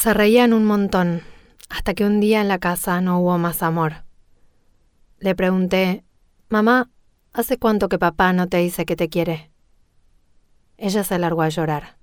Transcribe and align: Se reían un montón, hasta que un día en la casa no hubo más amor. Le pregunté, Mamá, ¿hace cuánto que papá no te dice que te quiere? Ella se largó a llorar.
Se 0.00 0.14
reían 0.14 0.54
un 0.54 0.64
montón, 0.64 1.20
hasta 1.68 1.92
que 1.92 2.06
un 2.06 2.20
día 2.20 2.40
en 2.40 2.48
la 2.48 2.58
casa 2.58 3.02
no 3.02 3.20
hubo 3.20 3.36
más 3.36 3.62
amor. 3.62 4.04
Le 5.18 5.34
pregunté, 5.34 6.04
Mamá, 6.48 6.88
¿hace 7.34 7.58
cuánto 7.58 7.90
que 7.90 7.98
papá 7.98 8.32
no 8.32 8.46
te 8.46 8.56
dice 8.56 8.86
que 8.86 8.96
te 8.96 9.10
quiere? 9.10 9.50
Ella 10.78 11.04
se 11.04 11.18
largó 11.18 11.42
a 11.42 11.50
llorar. 11.50 11.98